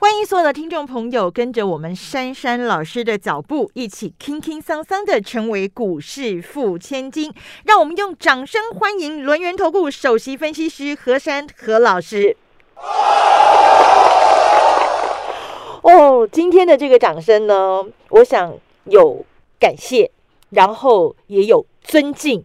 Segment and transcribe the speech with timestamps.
[0.00, 7.32] 欢迎所有的听众朋友，跟着我们珊珊老师的脚步，一起轻轻桑桑的成为股市富千金。
[7.64, 12.36] 让我们用掌声欢迎轮源投顾首席分析师何珊何老师。
[15.82, 18.52] 哦，今天的这个掌声呢，我想
[18.84, 19.24] 有
[19.58, 20.10] 感谢，
[20.50, 22.44] 然后也有尊敬。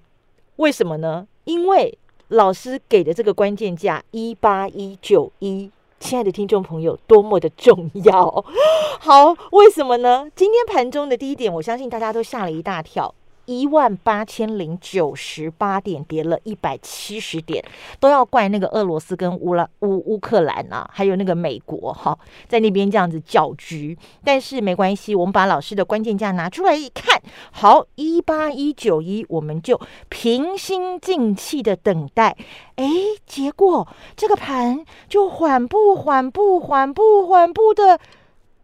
[0.58, 1.28] 为什么呢？
[1.46, 5.72] 因为老师给的这个关键价一八一九一。
[6.00, 8.44] 亲爱的听众朋友，多么的重要！
[9.00, 10.28] 好，为什么呢？
[10.36, 13.14] 今天盘中的第一点，我相信大家都吓了一大跳。
[13.50, 17.66] 一万八千零九十八点，跌了一百七十点，
[18.00, 22.16] 都要怪那个俄罗斯跟乌拉乌乌克兰啊，还有那个美国哈，
[22.48, 23.98] 在那边这样子搅局。
[24.24, 27.20] 但是没关系，我们把老师的关键价拿出来一看，
[27.52, 32.38] 好，一八一九一，我们就平心静气的等待。
[32.76, 32.86] 哎，
[33.26, 38.00] 结果这个盘就缓步、缓步、缓步、缓步的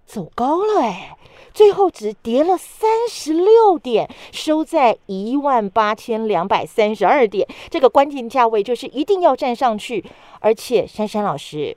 [0.05, 1.17] 走高了，哎。
[1.55, 7.47] 最后只跌了三十六点，收在一万八千两百三十二点。
[7.69, 10.03] 这个关键价位就是一定要站上去。
[10.41, 11.75] 而且，珊珊老师，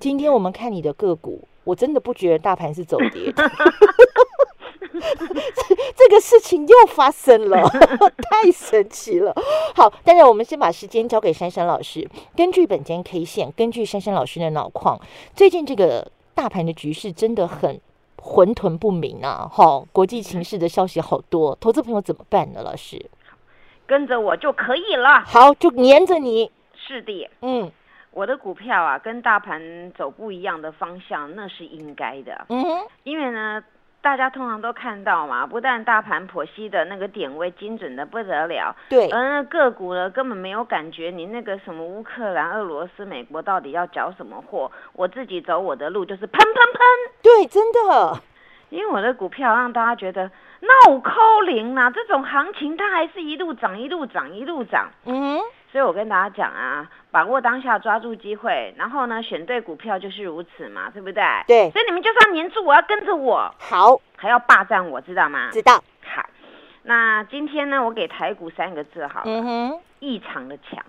[0.00, 3.52] 今天我们看你的个股，我真的不觉得大盘是走跌的。
[5.94, 7.62] 这个事情又发生了，
[8.30, 9.34] 太神奇了。
[9.74, 12.08] 好，当然我们先把时间交给珊珊老师。
[12.34, 14.98] 根据本间 K 线，根据珊珊老师的脑矿，
[15.36, 17.78] 最近这个大盘的局势真的很。
[18.20, 19.48] 混沌不明啊！
[19.50, 22.62] 哈，国际情势的消息好多，投资朋友怎么办呢？
[22.62, 23.10] 老师，
[23.86, 25.20] 跟着我就可以了。
[25.20, 26.50] 好，就黏着你。
[26.74, 27.70] 是的，嗯，
[28.10, 32.46] 我的股票啊，跟大盘走不一样的方向，那是应该的。
[32.48, 32.64] 嗯，
[33.04, 33.62] 因为呢。
[34.00, 44.70] 大家通常都看到嘛，不但大盘剖析的那个点位精准的不得了，对，而那个股呢根本没有感觉，你那个什么乌克兰、俄罗斯、美国到底要缴什么货？
[44.92, 46.80] 我自己走我的路，就是喷喷喷，
[47.22, 48.20] 对，真的，
[48.70, 50.30] 因为我的股票让大家觉得
[50.60, 55.38] 闹扣零啊，这种行情它还是一路涨，一路涨，一路涨，嗯。
[55.70, 61.22] 所以我跟大家讲啊，把握当下，抓住机会，然后呢，选对股票就是如此嘛，对不对？
[61.46, 61.70] 对。
[61.70, 65.50] 所以你们就是要黏住我，要跟着我，好，还要霸占我，知道吗？
[65.52, 65.82] 知道。
[66.02, 66.26] 好，
[66.84, 70.82] 那今天呢，我给台股三个字，好，嗯哼，异常的强，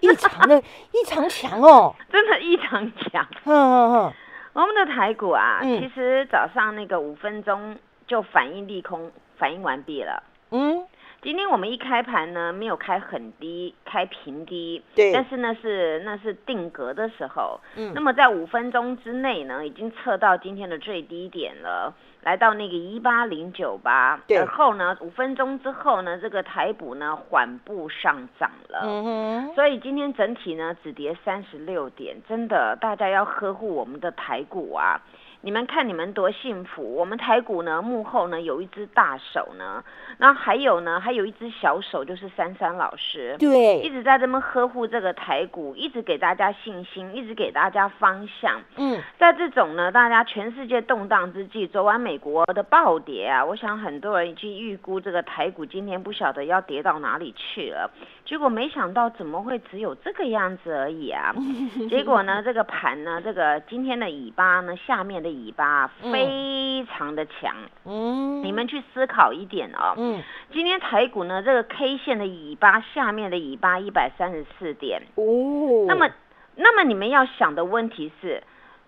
[0.00, 0.58] 异常的
[0.92, 3.26] 异常强哦，真的异常强。
[3.44, 4.12] 嗯嗯嗯，
[4.54, 7.76] 我们的台股啊，其实早上那个五分钟
[8.06, 10.22] 就反应利空，反应完毕了。
[10.52, 10.86] 嗯。
[11.22, 21.94] 今天我们一开盘呢，没有开很低，开平低，对，但是呢是那是定格的时候，嗯，那么在五分钟之内呢，已经测到今天的最低点了，
[22.24, 35.00] 来到那个一八零九八，然后呢五分钟之后呢，这个台股呢缓步上涨了，嗯哼，所以今天整体呢只跌三十六点，真的大家要呵护我们的台股啊。
[35.44, 36.94] 你们看你们多幸福！
[36.94, 39.82] 我们台股呢，幕后呢有一只大手呢，
[40.18, 48.60] 那还有呢，还有一只小手，就是珊珊老师，对，一直在这么呵护这个台股，一直给大家信心，一直给大家方向。
[48.76, 57.90] 嗯，在这种呢，大家全世界动荡之际，昨晚美国的暴跌啊，我想很多人已经预估这个台股今天不晓得要跌到哪里去了。
[58.24, 61.34] 结果没想到怎么会只有这个样子而已啊！
[61.90, 67.54] 结果呢，这个盘呢，这个今天的尾巴呢，下面的尾巴非常的强。
[67.84, 69.94] 嗯，你们去思考一点哦。
[69.96, 70.22] 嗯，
[70.52, 75.02] 今天台股呢，这个 K 线的尾巴下面的尾巴一百三十四点。
[75.16, 76.08] 哦，那么，
[76.56, 78.42] 那么你们要想的问题是？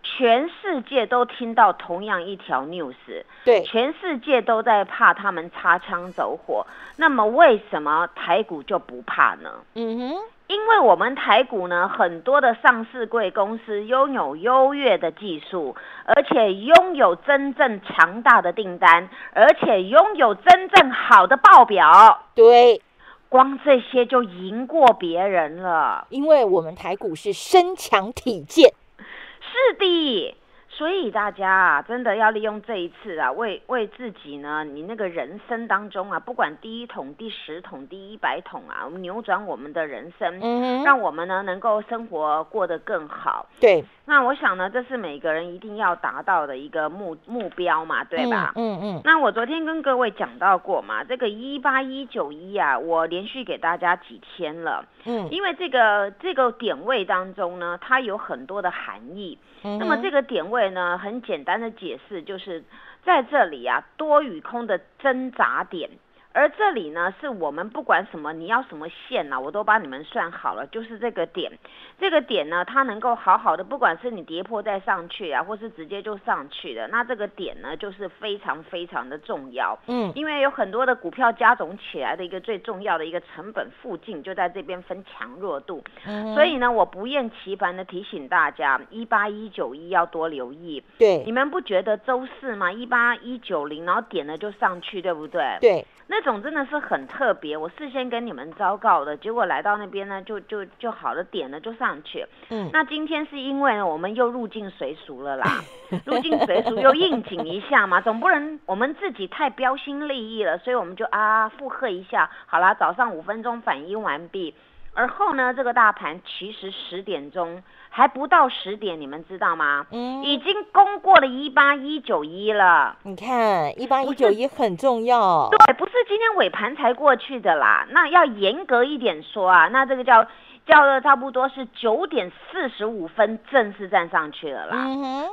[0.06, 2.94] 全世界都听到同样一条 news，
[3.42, 6.66] 对，全世界都在怕他们擦枪走火。
[6.98, 9.50] 那么为什么台股就不怕呢？
[9.74, 10.14] 嗯哼，
[10.46, 15.74] 因为我们台股呢，很多的上市贵公司拥有优越的技术，
[16.04, 22.26] 而且拥有真正强大的订单，而且拥有真正好的报表。
[22.34, 22.82] 对，
[23.30, 26.06] 光这些就赢过别人了。
[26.10, 28.74] 因为我们台股是身强体健。
[28.98, 30.36] 是的，
[30.76, 43.46] 所以大家啊，真的要利用这一次啊，为为自己呢，你那个人生当中啊，不管第一桶、第十桶、第一百桶啊，我们扭转我们的人生，嗯，让我们呢能够生活过得更好。
[43.60, 48.52] 对，那我想呢，这是每个人一定要达到的一个目目标嘛，对吧？
[48.54, 49.00] 嗯嗯。
[49.02, 54.84] 那我昨天跟各位讲到过嘛，这个一八一九一啊，我连续给大家几天了。
[55.04, 55.28] 嗯。
[55.30, 59.38] 因为这个这个点位当中呢，它有很多的含义。
[59.62, 59.78] 嗯。
[59.78, 62.62] 那么这个点位呢，很简单的解释就是
[63.02, 65.88] 在这里啊，多与空的挣扎点。
[66.34, 71.52] 而这里呢，是我们不管什么，你要什么线呢，我都帮你们算好了，就是这个点，
[72.00, 79.78] 这个点呢，它能够好好的，不管是你跌破再上去啊，或是直接就上去的，那这个点呢，就是非常非常的重要。
[79.86, 85.84] 嗯，因为有很多的股票加总起来的一个最重要的一个成本附近，就在这边分强弱度。
[86.04, 90.82] 嗯，所以呢，我不厌其烦的提醒大家，一八一九一要多留意。
[90.98, 92.72] 对，你们不觉得周四吗？
[92.72, 95.58] 一八一九零，然后点了就上去，对不对？
[95.60, 95.86] 对。
[96.06, 102.26] 那种真的是很特别，我事先跟你们昭告的，结果来到那边呢，就就就好了，点了就上去。
[102.50, 105.62] 嗯，那今天是因为呢我们又入境随俗了啦，
[106.04, 114.54] 入境随俗又应景一下嘛，总不能我们自己太标新立异了，所以我们就啊附和一下，好啦，早上五分钟反应完毕。
[114.94, 119.86] 而后呢，这个大盘其实十点钟还不到十点，你们知道吗？
[119.90, 122.96] 嗯，已经攻过了一八一九一了。
[123.02, 125.48] 你看，一八一九一很重要。
[125.50, 127.86] 对，不是今天尾盘才过去的啦。
[127.90, 130.26] 那要严格一点说啊，那这个叫。
[130.66, 134.86] 叫了差不多是九点四十五分正式站上去了啦，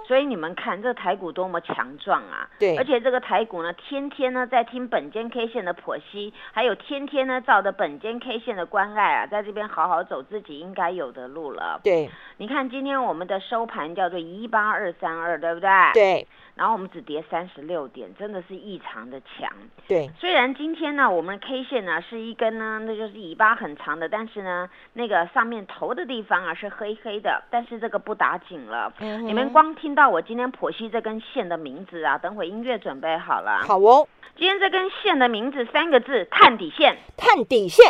[0.08, 2.50] 所以你们看这台股多么强壮啊！
[2.60, 11.80] 对，而且这个台股呢，天天呢在听本间 K 线的剖析，还有天天呢照着本间 K 线的关爱啊，在这边好好走自己应该有的路了。
[11.82, 15.70] 对，你看今天我们的收盘叫做一八二三二，对不对？
[15.94, 16.28] 对。
[16.54, 19.50] 然后我们只跌三十六点，真的是异常的强。
[19.88, 28.92] 对，虽然今天呢，我们 K 线呢是一根呢，那就是尾巴很长的，但是呢，那个上面头的地方啊是黑黑的，但是这个不打紧了。
[29.00, 33.64] 嗯你们光听到我今天剖析这根线的名字啊，等会音乐准备好了。
[33.68, 34.08] 好哦。
[34.38, 36.98] 今天这根线的名字三个字：探底线。
[37.18, 37.86] 探底线。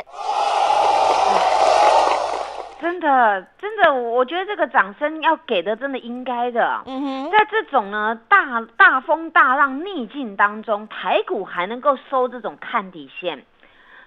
[2.81, 6.81] 真的，真的，我觉得这个掌声要给的，真的应该的。
[6.87, 13.45] 嗯哼，在这种呢大大风大浪逆境当中，台股还能够收这种探底线。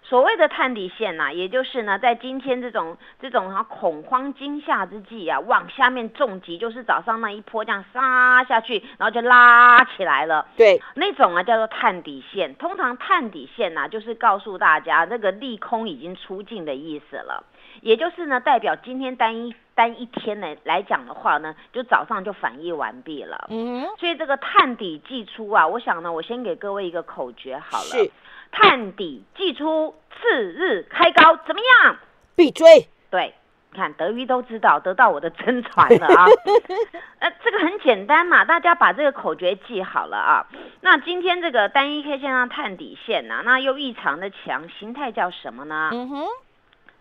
[0.07, 10.47] 所谓的探底线呐，也就是呢，在今天这种这种啊恐慌惊吓之际啊，往下面重击，就是早上那一波这样杀下去，然后就拉起来了。
[10.57, 12.55] 对，那种啊叫做探底线。
[12.57, 17.43] 通常探底线呐，就是告诉大家这个利空已经出尽的意思了。
[17.81, 23.47] 也就是呢，代表今天单一单一天来来讲的话呢，就早上就反应完毕了。
[23.51, 28.11] 嗯，所以这个探底季出啊，我想呢，我先给各位一个口诀好了。
[28.55, 31.97] 是，探底季出，次日开高，怎么样？
[32.37, 32.89] 必追。
[33.11, 33.35] 对，
[33.73, 36.27] 你看德瑜都知道，得到我的真传了啊。
[37.21, 40.47] 呃，这个很简单嘛，大家把这个口诀记好了啊。
[40.81, 45.91] 那今天这个单一 K 线上探底线呐，那又异常的强，形态叫什么呢？
[45.93, 46.25] 嗯哼。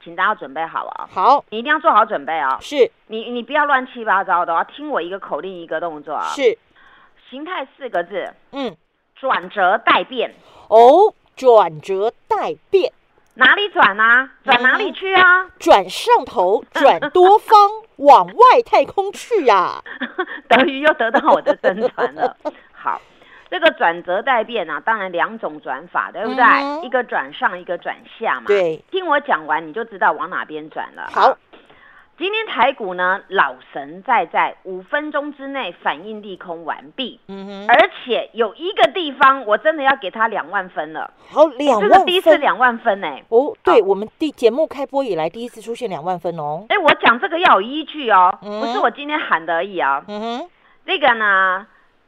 [0.04, 2.58] 请大家准备好了，好，你一定要做好准备啊！
[2.60, 6.28] 是，你你不要乱七八糟的，要听我一个口令一个动作啊！
[6.36, 6.58] 是，
[7.30, 8.76] 形态四个字，嗯，
[9.16, 10.36] 转折待变。
[10.68, 12.92] 哦，转折待变，
[13.36, 14.30] 哪里转啊？
[14.44, 15.48] 转哪里去啊？
[15.60, 17.58] 转上头，转多方，
[17.98, 19.82] 往外太空去呀！
[20.48, 22.36] 等于又得到我的真传了。
[22.74, 23.02] 好。
[23.50, 26.44] 这个转折待变啊，当然两种转法，对不对？
[26.82, 28.48] 一个转上，一个转下嘛。
[28.48, 31.08] 对，听我讲完，你就知道往哪边转了。
[31.14, 31.38] 好，
[32.16, 37.20] 今天台股呢，老神在在五分钟之内反应利空完毕。
[37.28, 41.12] 嗯哼，而且有一个地方，我真的要给他两万分了。
[41.30, 43.24] 好，两万分，这是第一次两万分哎。
[43.30, 46.66] 哦，对，我们第节目开播以来第一次出现两万分哦。
[46.70, 50.04] 哎，我讲这个要有依据哦，不是我今天喊的而已啊。
[50.08, 50.50] 嗯哼，
[50.86, 51.66] 这个呢。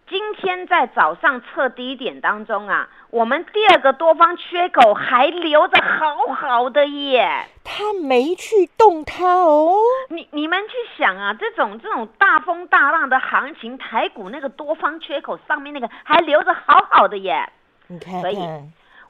[0.07, 9.75] 今天在早上测低点当中啊，我们第二个多方缺口还留着好好的耶，他没去动它哦。
[10.09, 17.51] 你你们去想啊，这种这种大风大浪的行情，台股那个多方缺口上面那个还留着好好的耶。
[17.87, 18.37] 你看，所以。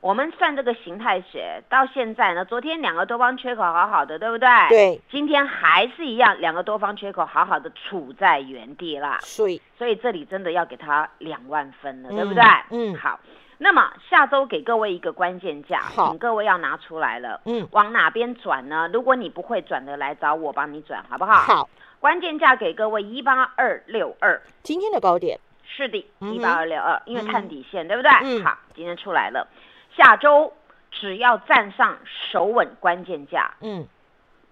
[0.01, 4.47] 我们算这个形态学到现在呢，昨天两个多方缺口好好的，对不对？
[4.69, 5.01] 对。
[5.09, 9.17] 今天还是一样，两个多方缺口好好的处在原地啦。
[9.21, 12.43] 所以，所以这里真的要给他两万分了，对不对？
[12.69, 12.95] 嗯。
[12.95, 13.19] 好，
[13.57, 17.39] 那么下周给各位一个关键价，请各位要拿出来了。
[17.45, 17.67] 嗯。
[17.71, 18.89] 往哪边转呢？
[18.91, 21.33] 如果你不会转的，来找我帮你转，好不好？
[21.33, 21.69] 好。
[21.99, 28.11] 关键价给各位一八二六二，今天的高点是的，一八二六二，因为探底线，对不对？
[28.21, 28.43] 嗯。
[28.43, 29.47] 好，今天出来了。
[29.95, 30.53] 下周
[30.91, 31.97] 只要站上
[32.31, 33.87] 守稳关键价，嗯，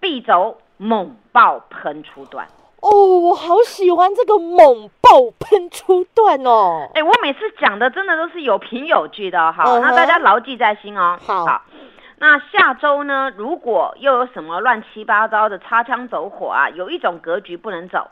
[0.00, 2.48] 必走猛爆喷出段。
[2.84, 6.90] 哦，我好喜欢这个猛爆喷出段哦！
[6.92, 11.18] 哎，我每次讲的真的都是有凭有据的，好，那大家牢记在心哦。
[11.24, 11.62] 好，
[12.18, 18.06] 那下周呢，如果又有什么乱七八糟的擦枪走火啊，有一种格局不能走。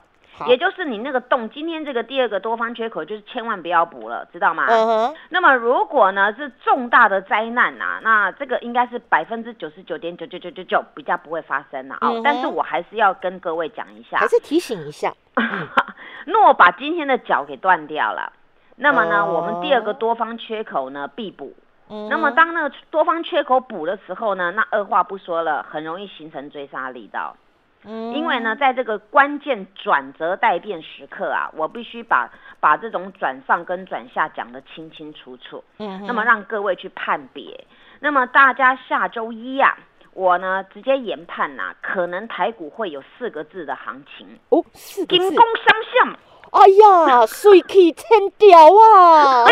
[0.47, 4.67] 也就是你那个洞，今天这个第二个多方缺口，就是千万不要补了，知道吗？
[4.69, 5.15] 嗯哼。
[5.29, 12.11] 那么如果呢是重大的灾难呐，那这个应该是百分之九十九点九九九九九比较不会发生了啊。
[12.25, 15.12] 但是我还是要跟各位讲一下，还是提醒一下，
[16.27, 18.33] 若把今天的脚给断掉了，
[18.77, 21.55] 那么呢，我们第二个多方缺口呢必补。
[21.89, 22.09] 嗯。
[22.09, 27.37] 那么当那个多方缺口补的时候呢，那二话不说了，很容易形成追杀力道。
[27.85, 35.62] 因为呢，在这个关键转折待变时刻啊，我必须把把这种转上跟转下讲得清清楚楚。
[35.79, 37.65] 嗯，那么让各位去判别。
[38.01, 39.77] 那么大家下周一啊，
[40.12, 45.23] 我呢直接研判呐，可能台股会有四个字的行情哦，四个字。
[45.23, 45.67] 金攻相
[46.07, 46.19] 向。
[46.53, 49.45] 哎呀， 水气千条啊！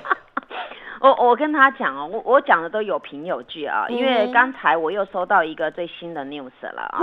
[1.00, 6.98] 我我跟他讲哦，我我讲的都有凭有据啊，因为刚才我又收到一个最新的 news 了啊。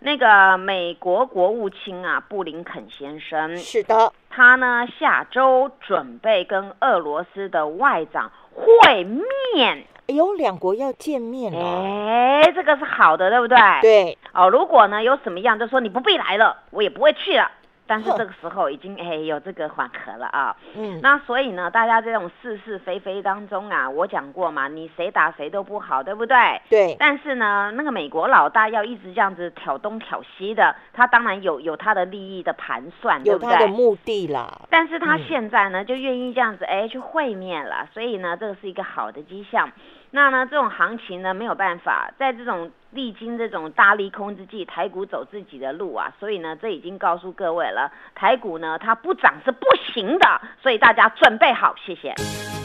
[0.00, 9.84] 那个美国国务卿啊，布林肯先生是的，他呢下周准备跟俄罗斯的外长会面。
[10.08, 13.58] 哎呦，两国要见面了，哎，这个是好的，对不对？
[13.82, 14.18] 对。
[14.32, 17.50] 哦，如果呢有什么样，就说你不必来了，我也不会去了。
[17.90, 26.36] 但是这个时候已经哎有这个缓和了啊，嗯，那所以呢，大家这种是是非非当中啊，我讲过嘛，你谁打谁都不好，对不对？
[26.68, 26.96] 对。
[27.00, 33.50] 但是呢，那个美国老大要一直这样子挑东挑西的，他当然有有他的利益的盘算，对不对？
[33.50, 34.60] 有他的目的啦。
[34.70, 39.68] 但是他现在呢，就愿意这样子哎去会面了，所以呢，这个是一个好的迹象。
[40.12, 52.14] 那呢，这种行情呢没有办法，在这种历经这种大利空之际，台股走自己的路啊，所以呢，这已经告诉各位了，台股呢它不涨是不行的，所以大家准备好，谢谢。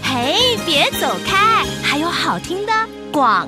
[0.03, 2.71] 嘿，别走开，还有好听的
[3.11, 3.47] 广。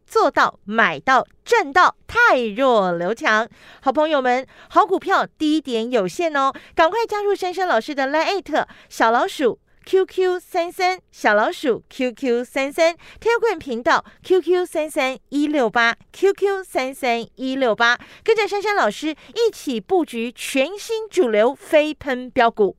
[0.11, 3.47] 做到买到赚到，太弱留强。
[3.81, 14.65] 好朋友们，好股票低点有限哦，赶快加入珊珊老师的 Line 小老鼠 QQ 三三小老鼠 QQ 三三 t e l g r a m 频道 QQ
[14.65, 22.75] 三三一六八 QQ 三三一六八，跟着珊珊老师一起布局全新主流飞喷标股。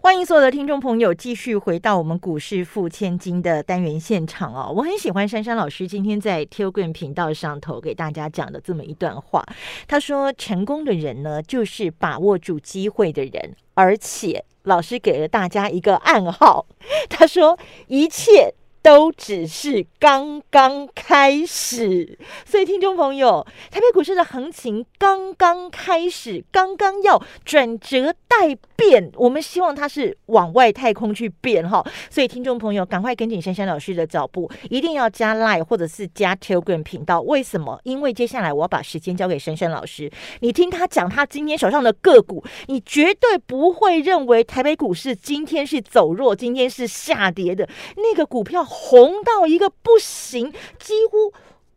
[0.00, 4.72] 欢迎所有的听众朋友继续回到我们股市付千金的单元现场哦！
[4.74, 9.44] 我很喜欢珊珊老师今天在 Telegram 频道上头给大家讲的这么一段话。
[9.88, 16.64] 他说：“成功的人呢，就是把握住机会的人，而且老师给了大家一个暗号。
[17.10, 31.84] 他说一切。”都只是刚刚开始，所以听众朋友，台北股市的行情刚刚开始，刚刚要转折待变，我们希望它是往外太空去变哈。
[32.08, 37.20] 所以听众朋友，赶快跟紧珊珊老师的脚步，一定要加 Line 或者是加 Telegram 频道。
[37.20, 37.78] 为什么？
[37.82, 48.64] 因为接下来我要把时间交给珊珊老师，你听他讲他今天手上的个股，你绝对不会认为台北股市今天是走弱，今天是下跌的那个股票。
[48.80, 51.32] 红到一个不行，几乎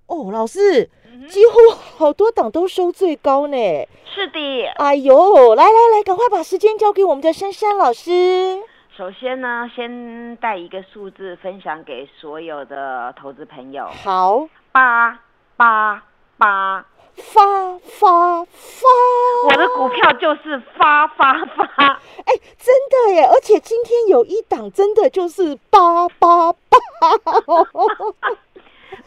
[0.06, 0.90] 哦，老师，
[1.28, 1.54] 几乎
[1.98, 3.58] 好多档都收最高呢。
[4.14, 8.60] 是的，哎呦，来来来，赶快把时间交给我们的珊珊老师。
[8.96, 13.88] 首先呢，先带一个数字分享给所有的投资朋友。
[13.88, 15.20] 好，八
[15.56, 16.04] 八
[16.38, 16.86] 八。
[17.16, 18.88] 发发发！
[19.48, 21.64] 我的股票就是发发发！
[22.26, 23.26] 哎，真的耶！
[23.26, 26.60] 而且今天有一档真的就是八八八！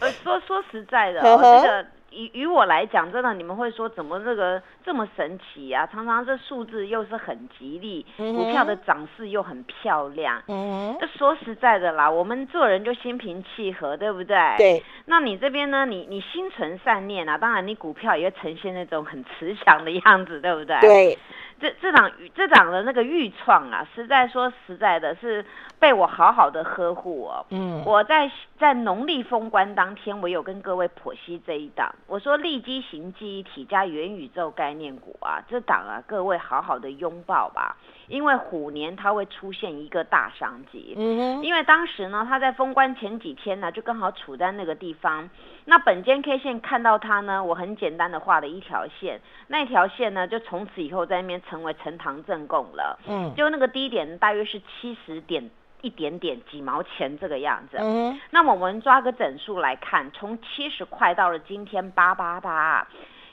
[0.00, 1.86] 呃，说说实在的，这个。
[2.14, 5.86] 于于我来讲，真的你们会说怎么这个这么神奇啊？
[5.90, 10.42] 常常这数字又是很吉利，股票的涨势又很漂亮。
[10.48, 14.36] 嗯，这说实在的啦，我们做人就心平气和，对不对？
[14.56, 14.82] 对。
[15.06, 15.84] 那你这边呢？
[15.84, 20.78] 你你心存善念啊，当然你股票也会呈现那种很慈祥的样子，对不对？
[20.80, 21.18] 对。
[21.60, 25.44] 这这档这档的那个预创啊，实在说实在的，是
[25.78, 27.46] 被我好好的呵护哦。
[27.50, 37.76] 嗯，我在在农历封关当天，我有跟各位剖析这一档，我说立基型记忆体加元宇宙概念股啊，这档啊，各位好好的拥抱吧。
[38.06, 40.94] 因为虎年它会出现一个大商机。
[40.98, 45.30] 嗯哼，因为当时呢，它在封关前几天呢，就刚好处在那个地方。
[45.64, 49.18] 那本间 K 线看到它呢，我很简单的画了一条线，
[49.48, 52.98] 那条线呢，就从此以后在那边成为呈堂正供了。
[53.06, 55.50] 嗯，就那个低点大约是七十点。
[55.82, 62.88] 一点点几毛钱这个样子，嗯，那么我们抓个整数来看，从七十块到了今天八八八，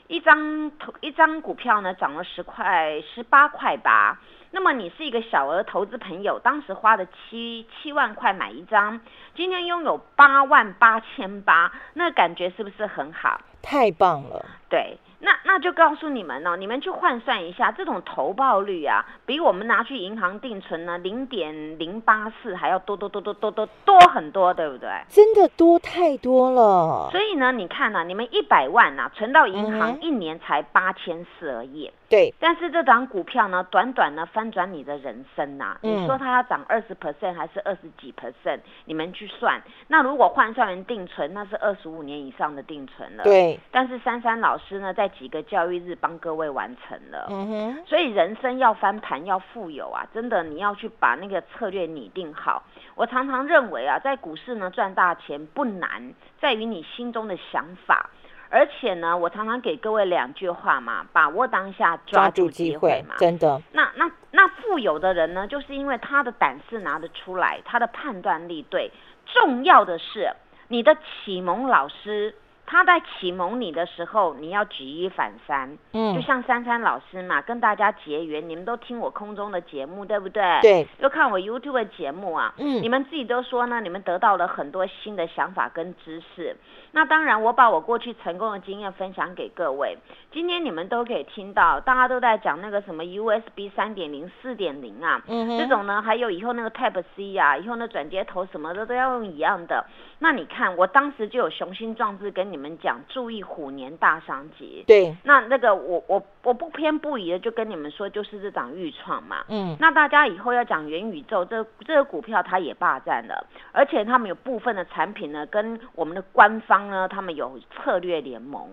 [0.06, 4.18] 一张投一张股票呢涨了十块十八块八，
[4.50, 9.00] 那么你是一个小额投资朋友，当时花的七七万块买一张，
[9.34, 13.40] 今天拥有八万八千八，那感觉是不是很好？
[13.62, 14.98] 太棒了，对。
[15.24, 24.90] 那那就告诉你们哦，你们去换算一下，这种投报率啊，比我们拿去银行定存呢，零点零八四还要多多多多多多多很多，对不对？
[25.08, 27.08] 真的多太多了。
[27.12, 31.90] 所以呢，你看呢，你们一百万呐，存到银行一年才八千四而已。
[32.10, 35.78] 对，但是这档股票呢，短短呢翻转你的人生呐。
[35.80, 38.58] 你说它要涨二十 percent 还是二十几 percent？
[38.84, 39.62] 你们去算。
[39.86, 43.24] 那如果换算成定存，那是二十五年以上的定存了。
[43.24, 43.58] 对。
[43.70, 47.26] 但是珊珊老师呢，在几个教育日帮各位完成了。
[47.30, 47.84] 嗯哼。
[47.86, 52.62] 所以人生要翻盘要富有啊，真的你要去把那个策略拟定好。
[52.94, 58.10] 我常常认为啊，在股市呢赚大钱不难，在于你心中的想法。
[58.54, 63.62] 而且呢，我常常给各位两句话嘛，把握当下，抓住机会嘛，真的。
[63.72, 68.90] 那那那富有的人呢，就是因为他的胆识拿得出来，他的判断力对。
[69.24, 70.30] 重要的是
[70.68, 72.34] 你的启蒙老师。
[72.64, 80.60] 他在启蒙你的时候，你要举一反三，嗯，就像珊珊老师嘛，跟大家结缘，你们都听我空中的节目，对不对？
[80.62, 86.56] 对，又看我 YouTube 的节目啊，嗯，你们自己都说呢，你们得到了很多新的想法跟知识。
[86.94, 89.96] 那当然，我把我过去成功的经验分享给各位。
[90.30, 99.86] 今天你们都可以听到，大家都在讲那个什么 USB 三点零、四点零啊，嗯这种呢，还有以后那个 Type C 啊，以后那转接头什么的都要用一样的。
[100.18, 104.84] 那你看，我当时就有雄心壮志跟你们讲，注意虎年大商机。
[104.86, 109.44] 对，那那个我我我不偏不倚的就跟你们说，就是这档预创嘛。
[109.48, 118.68] 嗯，那大家以后要讲元宇宙，这这个股票它也霸占了，而且他们有部分的产品呢，跟我们的官方呢，他们有策略联盟。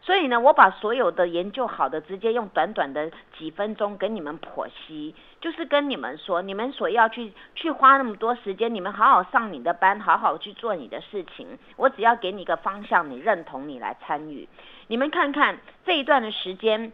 [0.00, 11.58] 所以呢，我把所有的研究好的，直接用短短的几分钟给你们剖析，就是跟你们说，你们所要去去花那么多时间，你们好好上你的班，好好去做你的事情。
[11.76, 14.48] 我只要给你一个方向，你认同，你来参与。
[14.86, 16.92] 你们看看这一段的时间，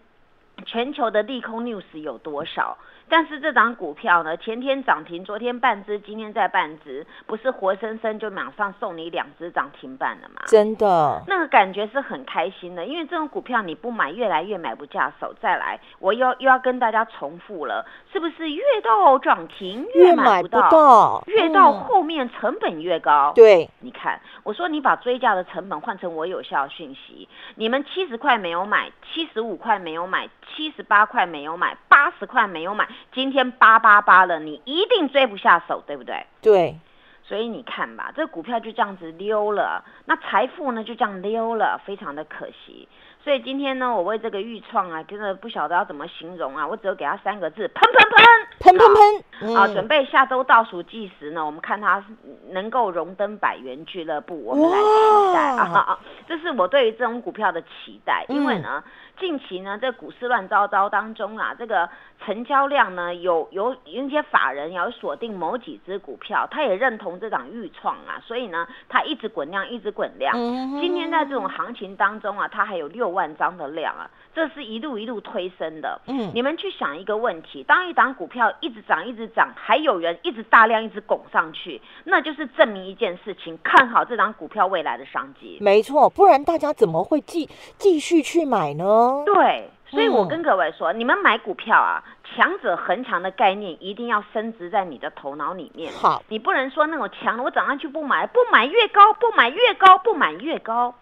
[0.66, 2.76] 全球的利空 news 有多少？
[3.08, 10.42] 但是这档股票呢，前天涨停，昨天半只，今天再半只，不是活生生就马上送你两只涨停板了吗？
[10.46, 15.34] 真的，那个感觉是很开心的，因为这种股票你不买，越来越买不下手。
[15.40, 23.32] 再来，我又又要跟大家重复了，是不是越到涨停越买不到，越到后面成本越高？
[23.34, 32.88] 对，你看，我说你把追加的成本换成我有效讯息，你们七十块没有买，七十五块没有买，七十八块没有买，八十块没有买。
[33.12, 36.26] 今天八八八了，你一定追不下手，对不对？
[36.42, 36.78] 对，
[37.22, 42.88] 所以你看吧，这股票就这样子溜了，那财富呢就这样溜了，非常的可惜。
[43.22, 48.26] 所以今天呢，我为这个预创啊，真的不晓得要怎么形容啊，我只有给他三个字：喷喷喷，
[48.60, 49.56] 喷喷喷。
[49.56, 52.04] 啊，准备下周倒数计时呢，我们看他
[52.50, 55.98] 能够荣登百元俱乐部，我们来期待啊！
[56.28, 58.84] 这是我对于这种股票的期待，因为呢。
[59.16, 61.88] 近期呢，这股市乱糟糟当中啊，这个
[62.24, 70.34] 成交量呢，有有有一些法人要锁定某几只股票，他也认同这档预创啊，所以呢，他一直滚量，一直滚量。
[70.80, 76.00] 今天在这种行情当中啊，它还有六万张的量啊，这是一路一路推升的。
[76.06, 85.58] 嗯，你们去想一个问题：当一档股票一直涨，一直涨，还有人一直大量一直拱上去，那就是证明一件事情，看好这档股票未来的商机。
[85.60, 89.22] 没错，不然大家怎么会继继续去买呢？
[89.26, 95.92] 对，所以我跟各位说，你们买股票啊，强者恒强的概念一定要升值在你的头脑里面。
[95.92, 100.94] 好，你不能说那种强，我早上去不买，不买越高，不买越高，不买越高。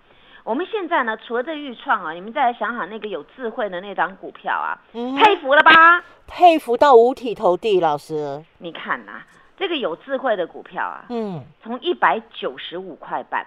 [0.45, 6.03] 我们现在呢，除了这预创啊，你们再来想想那个有智慧的那张股票啊，嗯佩服了吧？
[6.27, 8.45] 佩服到五体投地，老师。
[8.59, 9.23] 你看呐，
[9.57, 13.47] 这个有智慧的股票啊，嗯，从一百九十五块半。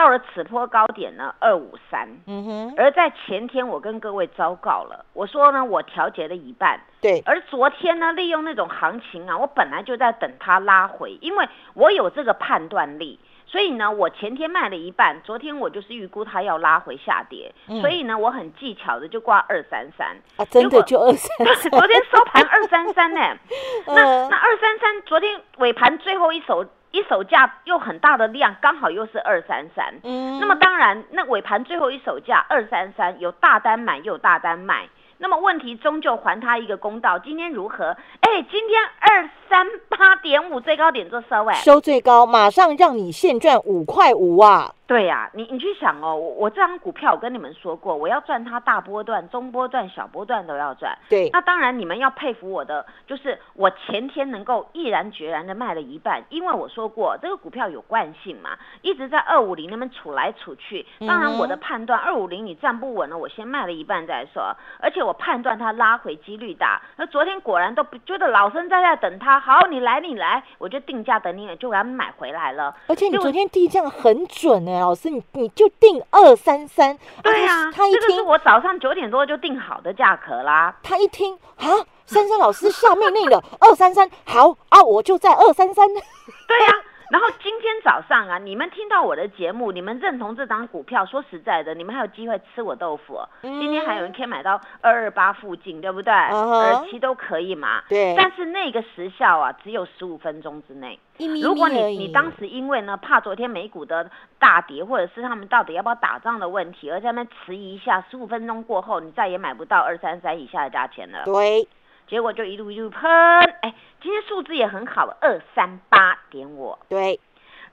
[0.00, 2.08] 到了此波高点呢，二五三。
[2.26, 2.74] 嗯哼。
[2.78, 6.80] 而在前天，我跟各位昭告了，我说呢，我调节了一半。
[7.02, 7.22] 对。
[7.26, 13.20] 而昨天呢，利用那种行情啊，我本来就在等它拉回，因为我有这个判断力。
[13.46, 23.20] 所以呢，我前天卖了一半，昨天我就是预估它要拉回下跌，所以呢，我很技巧的就挂二三三啊，真的就二三三， 昨天收盘二三三呢，
[23.88, 34.88] 那那二三三，昨天尾盘最后一手一手价又很大的量，刚好又是二三三，嗯，那么当然，那尾盘最后一手价二三三，有大单买又有大单卖。
[35.22, 37.94] 那么问题终究还他一个公道，今天如何？
[38.20, 44.72] 哎，今天二三八点五最高点做收尾，收最高，马上让你现赚五块五啊！
[44.90, 50.98] 对呀，你你去想哦，我我这张股票我跟你们说过，我要赚它大波段、中波段、小波段都要赚。
[51.08, 60.84] 对，那当然你们要佩服我的，就是我前天能够毅然决然的卖了一半，因为我说过这个股票有惯性嘛，一直在二五零那边处来处去。
[61.06, 64.52] 当然我的判断二五零你站不稳了，我先卖了一半再说。
[64.80, 72.74] 而且我判断它拉回几率大，那昨天果然都不觉得老生在在等它，好你来你来，我就定价等你，就给他们买回来了。
[72.88, 74.90] 而且你昨天定价很准哎。
[74.90, 80.74] 老师，你你就定二三三，对呀，他一听是我早上九点多就定好的价格啦。
[80.82, 81.68] 他一听啊，
[82.06, 85.86] 珊珊老师下命令了，二三三，好啊，我就在二三三。
[85.86, 86.74] 对呀。
[87.10, 93.20] 然后今天早上啊，你们听到我的节目，你们认同这张股票，说实在的，你们还有机会吃我豆腐。
[93.42, 96.14] 今天还有人可以买到二二八附近，对不对？
[96.14, 97.82] 二七都可以嘛。
[97.88, 98.14] 对。
[98.16, 100.98] 但是那个时效啊，只有十五分钟之内。
[101.42, 111.24] 如果你你当时因为呢怕昨天美股的大跌，或者是他们到底要不要打仗的问题，而在那迟疑一下，十五分钟过后，你再也买不到二三三以下的价钱了。
[111.24, 111.66] 对。
[112.10, 116.76] 结果就一路一路喷，哎，今天数字也很好，二三八点五。
[116.88, 117.20] 对。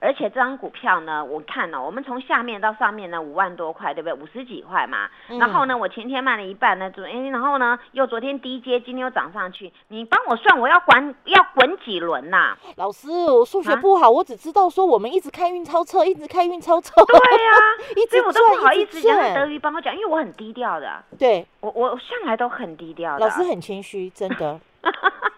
[0.00, 4.12] 而且这张股票呢，我看了，我们从下面到上面呢，五万多块，对不对？
[4.14, 5.08] 五十几块嘛。
[5.38, 9.72] 然后呢，我前天卖了一半呢，昨哎，然后呢，又昨天低阶，今天又涨上去。
[9.88, 12.56] 你帮我算，我要滚要滚几轮呐？
[12.76, 16.92] 老师，我数学不好，我只知道说我们一直开运钞车，一直开运钞车。
[17.04, 17.52] 对呀，
[17.96, 21.02] 一直我都不好意思讲德语帮我讲，因为我很低调的。
[21.18, 23.18] 对，我我向来都很低调。
[23.18, 24.60] 老师很谦虚，真的。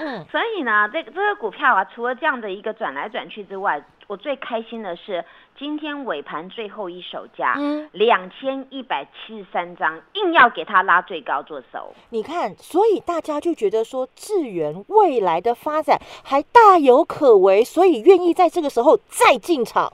[0.00, 5.22] 嗯，所以呢，这个这个股票啊，除了这样的一个转来转去之外，我最开心的是
[5.58, 11.94] 今天尾盘最后一手价，嗯，两千一百七十三张，硬要给它拉最高做手。
[12.08, 19.92] 你看，所以大家就觉得说，智源未来的发展还大有可为，所以愿意在这个时候再进场。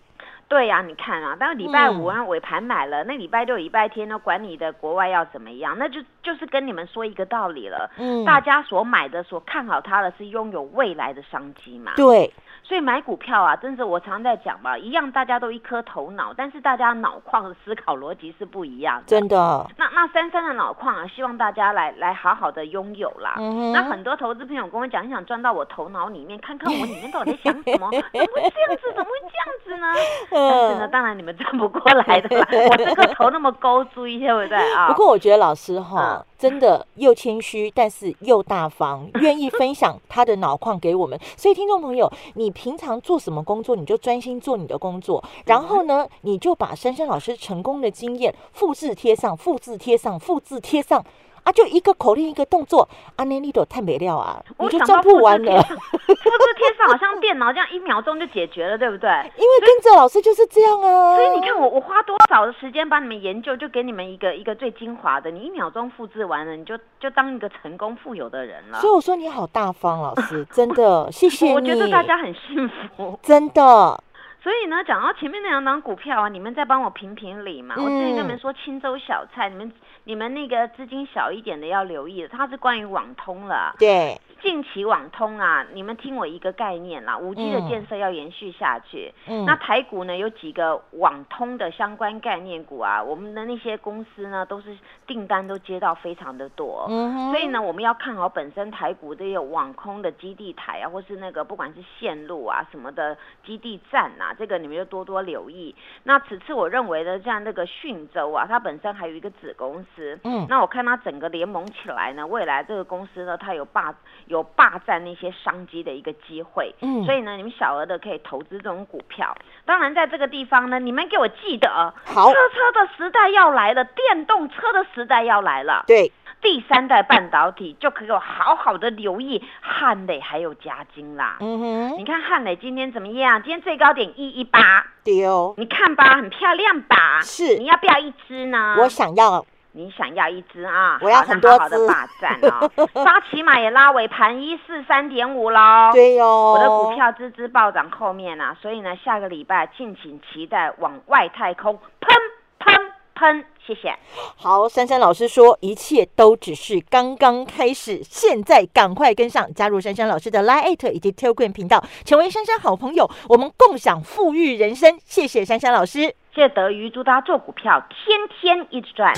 [0.48, 7.90] 对呀，你看啊，当礼拜五啊尾盘买了，那礼拜六、礼拜天呢，管你的国外要怎么样，那就就是跟你们说一个道理了。
[7.98, 11.92] 嗯，大家所买的、所看好它的是拥有未来的商机嘛？
[11.96, 12.32] 对。
[12.66, 19.04] 所以买股票啊，真是我常在讲吧，一样大家都一颗头脑，但是大家脑矿的思考逻辑是不一样的。
[19.06, 19.64] 真的。
[19.76, 23.36] 那那珊珊的脑矿啊，希望大家来来好好的拥有啦。
[23.38, 27.88] 嗯那很多投资朋友跟我讲，你想钻到我头脑里面，看看我里面到底在想什么？
[28.12, 28.92] 怎么会这样子？
[28.96, 29.94] 怎么会这样子呢？
[30.30, 32.46] 但是呢，当然你们钻不过来的啦。
[32.70, 34.88] 我这个头那么高，注意对不对啊？
[34.88, 36.24] 不过我觉得老师哈。
[36.38, 41.18] 真的又谦虚，但是又大方，愿意分享他的脑矿给我们。
[41.36, 45.22] 所以，听众朋友，你平常做什么工作，你就专心做你的工作。
[45.46, 51.04] 然后呢，你就把珊珊老师成功的经验复制贴上，复制贴上，复制贴上。
[51.46, 55.62] 啊，就一个口令，一个动作，啊，那你都太没料啊，你就赚不完了。
[55.62, 59.08] 复制贴上好像电脑这样，一秒钟就解决了，对不对？
[59.38, 61.14] 因为跟着老师就是这样啊。
[61.14, 68.80] 所以你看，我我花多少的时间帮你们研究，就给你们一个一个最精华的，你一秒钟复制完了，你就就当一个成功富有的人了。
[68.80, 71.54] 所以我说你好大方，老师， 真的谢谢你。
[71.54, 74.02] 我觉得大家很幸福，真的。
[74.42, 77.74] 所以呢，讲到前面那两档股票啊，你们再帮我评评理嘛。
[77.78, 79.72] 我之前跟你们说青州小菜，你们
[80.06, 83.74] 你们那个资金小一点的要留意，它是关于网通了。
[83.76, 84.16] 对。
[84.42, 89.12] 近期网通啊，你们听我一个概念啦，五 G 的建设要延续下去。
[89.26, 96.86] 嗯，那台股呢有几个网通的相关概念股啊，我们的那些公司呢都是订单都接到非常的多。
[96.88, 105.74] 嗯所以呢，我们要看好本身台股这些网空的基地台啊，或是那个不管是线路啊什么的基地站啊，这个你们就多多留意。
[106.04, 110.18] 那此次我认为呢，像那个讯州啊，它本身还有一个子公司。
[110.24, 113.94] 嗯，那我看它整个联盟起来呢，未来这个公司呢，它有霸。
[114.26, 119.36] 有霸占那些商机的一个机会，嗯，所以呢，你们小额的可以投资这种股票。
[119.64, 125.84] 当然，在这个地方呢，你们给我记得，好，车车的时代要来了，电动车的时代要来了。
[125.86, 131.36] 对，第三代半导体就可以好好的留意汉磊还有嘉金啦。
[131.40, 133.42] 嗯哼，你看汉磊今天怎么样？
[133.42, 137.20] 今天最高点一一八，丢，你看吧，很漂亮吧？
[137.22, 138.76] 是，你要不要一只呢？
[138.80, 139.44] 我想要。
[139.76, 140.98] 你想要一只啊？
[141.02, 141.86] 我要很多只。
[141.86, 142.70] 霸占哦，
[143.04, 145.90] 沙琪玛也拉尾盘一四三点五喽。
[145.92, 152.16] 对哟，我的股票支支暴涨后面啊，所以呢，下个礼拜敬请期待往外太空喷
[152.58, 153.44] 喷喷。
[153.66, 153.94] 谢谢。
[154.36, 164.98] 好，珊珊老师说，一切都只是刚刚开始，现在赶快跟上，加入珊珊老师的 Line 以及 Telegram 频道，成为珊珊好朋友，我们共享富裕人生。
[165.04, 166.00] 谢谢珊珊老师，
[166.34, 169.12] 谢谢德瑜，祝大家做股票天天一直赚。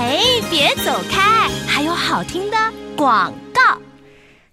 [0.00, 2.56] 嘿，别走开，还有好听的
[2.96, 3.76] 广告。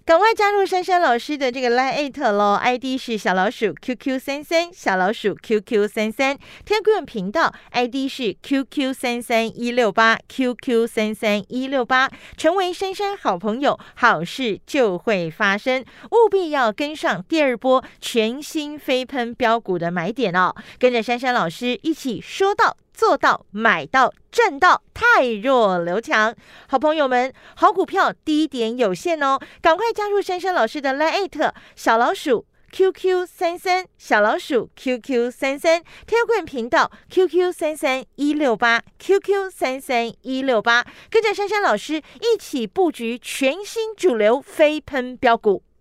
[0.04, 22.76] 赶快加入珊珊老师的这个 Line at 喽，ID 是小老鼠 QQ 三三，小老鼠 QQ 三三，天贵频道 ID 是 QQ 三三一六八 QQ 三三一六八，成为珊珊好朋友，好事就会发生，务必要跟上第二波全新飞喷标股的买点哦，跟着珊珊老师一起说到。
[22.96, 26.34] 做到买到赚到，太弱留强。
[26.66, 45.62] 好朋友们，好股票低点有限哦，赶快加入珊珊老师的 Line 小老鼠 QQ 三三小老鼠 QQ 三三天棍频道 QQ 三三一六八 QQ 三三一六八，跟着珊珊老师一起布局全新主流飞喷标股。